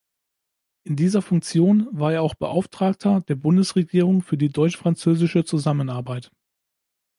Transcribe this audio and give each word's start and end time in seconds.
In 0.83 0.95
dieser 0.95 1.21
Funktion 1.21 1.87
war 1.91 2.11
er 2.11 2.23
auch 2.23 2.33
Beauftragter 2.33 3.21
der 3.27 3.35
Bundesregierung 3.35 4.23
für 4.23 4.35
die 4.35 4.49
deutsch-französische 4.49 5.45
Zusammenarbeit. 5.45 6.31